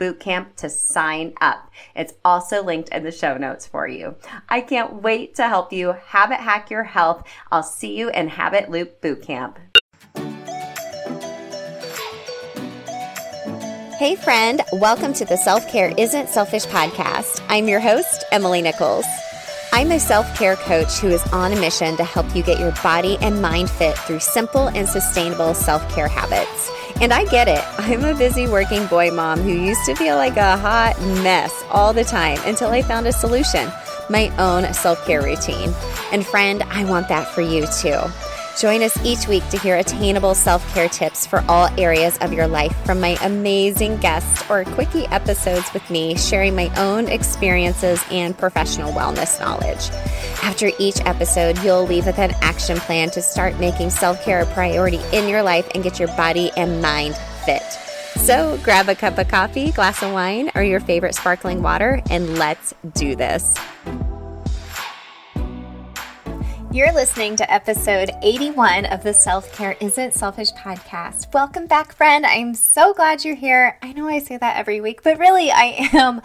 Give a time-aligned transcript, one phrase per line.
[0.00, 1.70] bootcamp to sign up.
[1.94, 4.16] It's also linked in the show notes for you.
[4.48, 7.22] I can't wait to help you habit hack your health.
[7.52, 9.56] I'll see you in Habit Loop Bootcamp.
[13.98, 17.44] Hey, friend, welcome to the Self Care Isn't Selfish podcast.
[17.50, 19.04] I'm your host, Emily Nichols.
[19.72, 22.72] I'm a self care coach who is on a mission to help you get your
[22.82, 26.70] body and mind fit through simple and sustainable self care habits.
[27.00, 27.64] And I get it.
[27.78, 31.92] I'm a busy working boy mom who used to feel like a hot mess all
[31.94, 33.70] the time until I found a solution
[34.10, 35.72] my own self care routine.
[36.12, 37.98] And friend, I want that for you too.
[38.58, 42.46] Join us each week to hear attainable self care tips for all areas of your
[42.46, 48.36] life from my amazing guests or quickie episodes with me, sharing my own experiences and
[48.36, 49.90] professional wellness knowledge.
[50.42, 54.46] After each episode, you'll leave with an action plan to start making self care a
[54.46, 57.62] priority in your life and get your body and mind fit.
[58.16, 62.38] So grab a cup of coffee, glass of wine, or your favorite sparkling water, and
[62.38, 63.56] let's do this.
[66.72, 71.34] You're listening to episode 81 of the Self Care Isn't Selfish podcast.
[71.34, 72.24] Welcome back, friend.
[72.24, 73.76] I'm so glad you're here.
[73.82, 76.22] I know I say that every week, but really, I am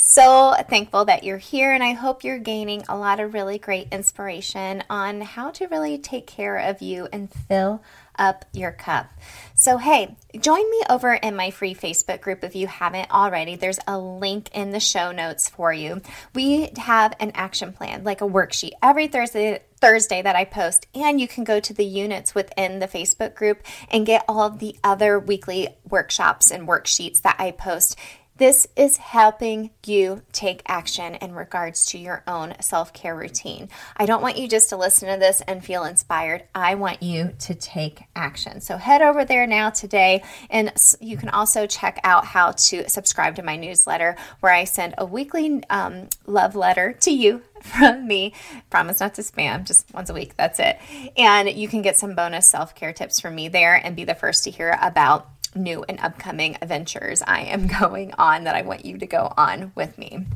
[0.00, 3.88] so thankful that you're here, and I hope you're gaining a lot of really great
[3.90, 7.82] inspiration on how to really take care of you and fill
[8.16, 9.10] up your cup.
[9.54, 13.56] So, hey, join me over in my free Facebook group if you haven't already.
[13.56, 16.00] There's a link in the show notes for you.
[16.32, 19.62] We have an action plan, like a worksheet, every Thursday.
[19.80, 23.62] Thursday that I post, and you can go to the units within the Facebook group
[23.92, 27.96] and get all of the other weekly workshops and worksheets that I post
[28.38, 33.68] this is helping you take action in regards to your own self care routine.
[33.96, 36.44] I don't want you just to listen to this and feel inspired.
[36.54, 38.60] I want you to take action.
[38.60, 43.36] So head over there now today, and you can also check out how to subscribe
[43.36, 48.34] to my newsletter where I send a weekly um, love letter to you from me.
[48.70, 50.36] Promise not to spam, just once a week.
[50.36, 50.78] That's it.
[51.16, 54.14] And you can get some bonus self care tips from me there and be the
[54.14, 58.84] first to hear about new and upcoming adventures I am going on that I want
[58.84, 60.26] you to go on with me.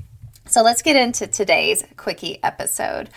[0.49, 3.11] So let's get into today's quickie episode.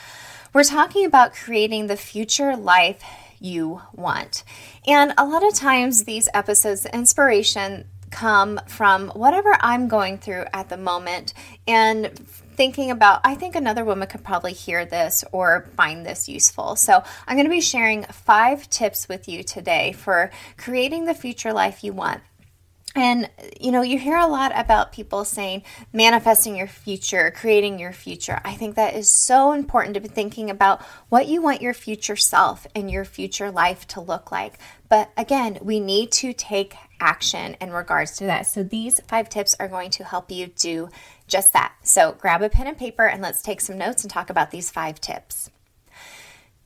[0.54, 3.04] We're talking about creating the future life
[3.40, 4.44] you want.
[4.88, 10.46] And a lot of times, these episodes, the inspiration come from whatever I'm going through
[10.54, 11.34] at the moment
[11.68, 12.12] and
[12.56, 16.76] thinking about, I think another woman could probably hear this or find this useful.
[16.76, 21.54] So, I'm going to be sharing five tips with you today for creating the future
[21.54, 22.22] life you want.
[22.96, 27.92] And you know, you hear a lot about people saying manifesting your future, creating your
[27.92, 28.40] future.
[28.46, 32.16] I think that is so important to be thinking about what you want your future
[32.16, 34.60] self and your future life to look like.
[34.88, 38.48] But again, we need to take action in regards to that.
[38.48, 40.90] So these five tips are going to help you do
[41.28, 41.74] just that.
[41.84, 44.72] So grab a pen and paper and let's take some notes and talk about these
[44.72, 45.50] five tips.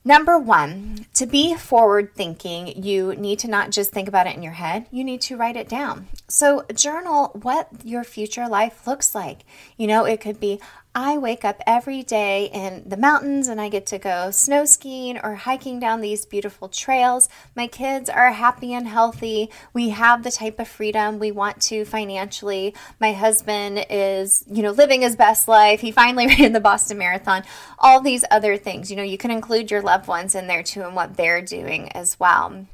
[0.02, 4.42] Number one, to be forward thinking, you need to not just think about it in
[4.42, 6.08] your head, you need to write it down.
[6.26, 9.40] So, journal what your future life looks like.
[9.76, 10.58] You know, it could be
[10.94, 15.18] I wake up every day in the mountains and I get to go snow skiing
[15.22, 17.28] or hiking down these beautiful trails.
[17.54, 19.50] My kids are happy and healthy.
[19.72, 22.74] We have the type of freedom we want to financially.
[22.98, 25.80] My husband is, you know, living his best life.
[25.80, 27.44] He finally ran the Boston Marathon.
[27.78, 30.82] All these other things, you know, you can include your loved ones in there too
[30.82, 32.66] and what they're doing as well.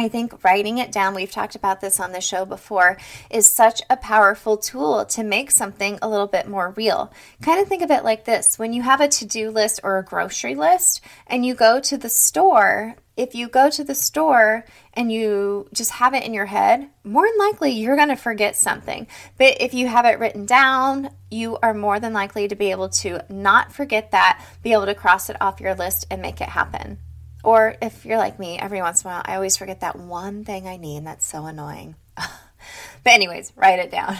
[0.00, 2.96] I think writing it down, we've talked about this on the show before,
[3.28, 7.12] is such a powerful tool to make something a little bit more real.
[7.42, 9.98] Kind of think of it like this when you have a to do list or
[9.98, 14.64] a grocery list and you go to the store, if you go to the store
[14.94, 18.56] and you just have it in your head, more than likely you're going to forget
[18.56, 19.06] something.
[19.36, 22.88] But if you have it written down, you are more than likely to be able
[22.88, 26.48] to not forget that, be able to cross it off your list and make it
[26.48, 26.98] happen.
[27.42, 30.44] Or if you're like me, every once in a while, I always forget that one
[30.44, 30.98] thing I need.
[30.98, 31.94] And that's so annoying.
[32.16, 34.16] but, anyways, write it down.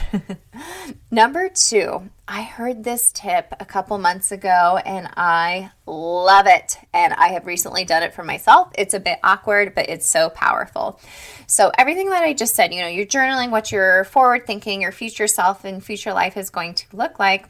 [1.11, 6.79] Number two, I heard this tip a couple months ago and I love it.
[6.95, 8.73] And I have recently done it for myself.
[8.79, 10.99] It's a bit awkward, but it's so powerful.
[11.47, 14.93] So, everything that I just said, you know, you're journaling what your forward thinking, your
[14.93, 17.49] future self, and future life is going to look like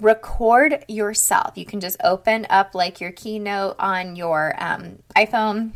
[0.00, 1.56] record yourself.
[1.56, 5.72] You can just open up like your keynote on your um, iPhone.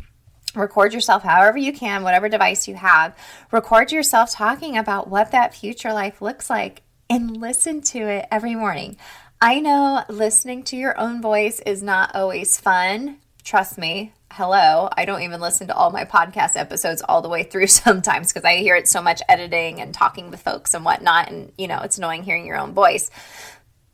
[0.55, 3.15] Record yourself however you can, whatever device you have.
[3.51, 8.55] Record yourself talking about what that future life looks like and listen to it every
[8.55, 8.97] morning.
[9.41, 13.17] I know listening to your own voice is not always fun.
[13.43, 14.13] Trust me.
[14.31, 14.89] Hello.
[14.95, 18.45] I don't even listen to all my podcast episodes all the way through sometimes because
[18.45, 21.31] I hear it so much editing and talking with folks and whatnot.
[21.31, 23.09] And, you know, it's annoying hearing your own voice.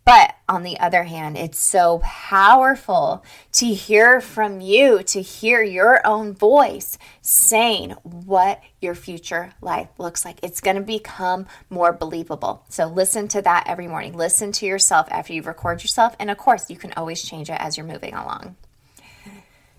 [0.06, 6.06] But on the other hand, it's so powerful to hear from you, to hear your
[6.06, 10.38] own voice saying what your future life looks like.
[10.44, 12.64] It's going to become more believable.
[12.70, 14.16] So listen to that every morning.
[14.16, 16.16] Listen to yourself after you record yourself.
[16.20, 18.56] And of course, you can always change it as you're moving along.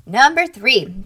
[0.05, 1.05] Number three,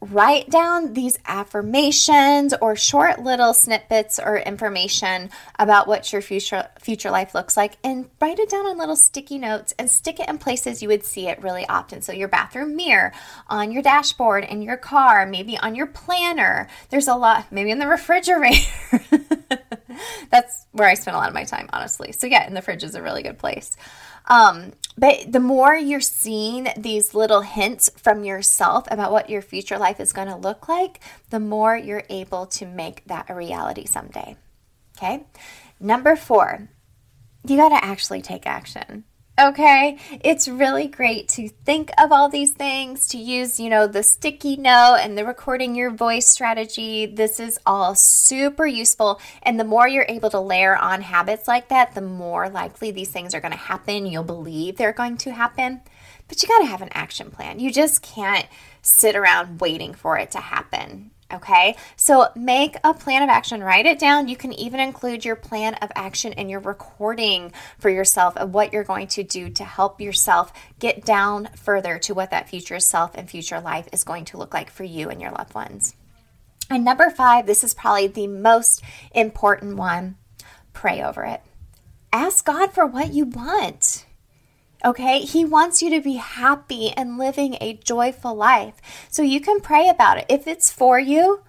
[0.00, 7.10] write down these affirmations or short little snippets or information about what your future future
[7.10, 10.38] life looks like and write it down on little sticky notes and stick it in
[10.38, 12.02] places you would see it really often.
[12.02, 13.12] So your bathroom mirror
[13.48, 16.68] on your dashboard in your car maybe on your planner.
[16.90, 18.66] There's a lot maybe in the refrigerator
[20.30, 22.84] that's where i spend a lot of my time honestly so yeah in the fridge
[22.84, 23.76] is a really good place
[24.28, 29.78] um, but the more you're seeing these little hints from yourself about what your future
[29.78, 31.00] life is going to look like,
[31.30, 34.36] the more you're able to make that a reality someday.
[34.96, 35.24] Okay.
[35.78, 36.68] Number four,
[37.46, 39.04] you got to actually take action.
[39.38, 44.02] Okay, it's really great to think of all these things, to use, you know, the
[44.02, 47.04] sticky note and the recording your voice strategy.
[47.04, 49.20] This is all super useful.
[49.42, 53.10] And the more you're able to layer on habits like that, the more likely these
[53.10, 54.06] things are going to happen.
[54.06, 55.82] You'll believe they're going to happen.
[56.28, 57.60] But you got to have an action plan.
[57.60, 58.46] You just can't
[58.80, 61.10] sit around waiting for it to happen.
[61.32, 64.28] Okay, so make a plan of action, write it down.
[64.28, 68.72] You can even include your plan of action in your recording for yourself of what
[68.72, 73.16] you're going to do to help yourself get down further to what that future self
[73.16, 75.96] and future life is going to look like for you and your loved ones.
[76.70, 78.82] And number five, this is probably the most
[79.12, 80.16] important one
[80.72, 81.40] pray over it.
[82.12, 84.05] Ask God for what you want.
[84.86, 88.74] Okay, He wants you to be happy and living a joyful life.
[89.10, 90.26] So you can pray about it.
[90.28, 91.42] If it's for you,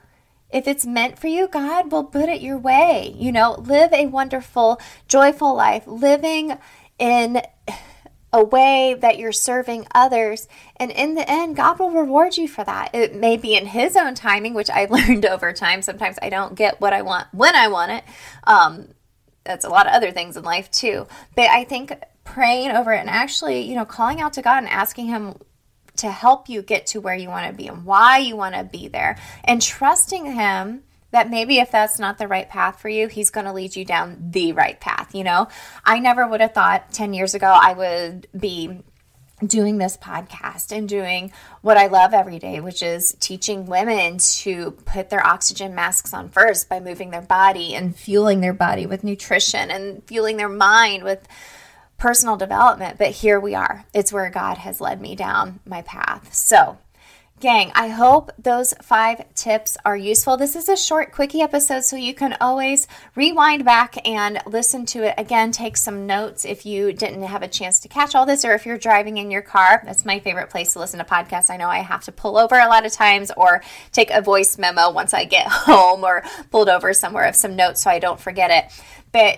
[0.50, 3.14] if it's meant for you, God will put it your way.
[3.16, 6.58] You know, live a wonderful, joyful life, living
[6.98, 7.44] in
[8.34, 10.48] a way that you're serving others.
[10.78, 12.90] And in the end, God will reward you for that.
[12.96, 15.84] It may be in His own timing, which I've learned over time.
[15.84, 18.04] Sometimes I don't get what I want when I want it.
[18.46, 18.88] Um,
[19.44, 21.08] that's a lot of other things in life too.
[21.36, 21.94] But I think
[22.34, 25.36] praying over it and actually, you know, calling out to God and asking Him
[25.98, 28.64] to help you get to where you want to be and why you want to
[28.64, 33.08] be there and trusting Him that maybe if that's not the right path for you,
[33.08, 35.16] He's going to lead you down the right path.
[35.16, 35.48] You know,
[35.84, 38.84] I never would have thought 10 years ago I would be
[39.46, 41.32] doing this podcast and doing
[41.62, 46.30] what I love every day, which is teaching women to put their oxygen masks on
[46.30, 51.04] first by moving their body and fueling their body with nutrition and fueling their mind
[51.04, 51.28] with
[51.98, 53.86] personal development, but here we are.
[53.94, 56.34] It's where God has led me down my path.
[56.34, 56.78] So,
[57.40, 60.38] Gang, I hope those five tips are useful.
[60.38, 65.04] This is a short, quickie episode, so you can always rewind back and listen to
[65.04, 65.52] it again.
[65.52, 68.66] Take some notes if you didn't have a chance to catch all this, or if
[68.66, 69.84] you're driving in your car.
[69.86, 71.52] That's my favorite place to listen to podcasts.
[71.52, 73.62] I know I have to pull over a lot of times or
[73.92, 77.84] take a voice memo once I get home or pulled over somewhere of some notes
[77.84, 78.82] so I don't forget it.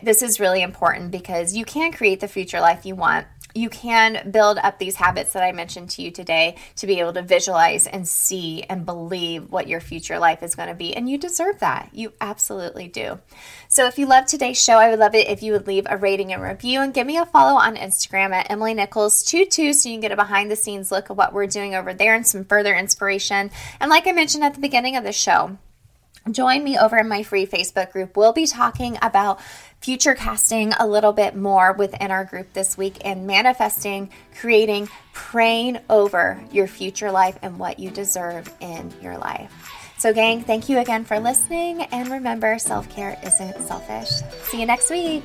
[0.04, 4.30] This is really important because you can create the future life you want you can
[4.32, 7.88] build up these habits that I mentioned to you today to be able to visualize
[7.88, 10.96] and see and believe what your future life is going to be.
[10.96, 11.90] And you deserve that.
[11.92, 13.20] You absolutely do.
[13.68, 15.98] So if you love today's show, I would love it if you would leave a
[15.98, 19.96] rating and review and give me a follow on Instagram at Emily Nichols22 so you
[19.96, 22.46] can get a behind the scenes look at what we're doing over there and some
[22.46, 23.50] further inspiration.
[23.80, 25.58] And like I mentioned at the beginning of the show,
[26.32, 28.16] join me over in my free Facebook group.
[28.16, 29.42] We'll be talking about
[29.82, 34.10] future casting a little bit more within our group this week and manifesting,
[34.40, 39.52] creating, praying over your future life and what you deserve in your life.
[39.98, 41.82] So, gang, thank you again for listening.
[41.84, 44.10] And remember, self care isn't selfish.
[44.44, 45.24] See you next week.